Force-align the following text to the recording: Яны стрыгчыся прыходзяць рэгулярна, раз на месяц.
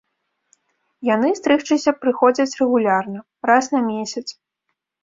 Яны 1.09 1.29
стрыгчыся 1.39 1.91
прыходзяць 2.07 2.57
рэгулярна, 2.63 3.19
раз 3.53 3.65
на 3.77 3.85
месяц. 3.93 4.27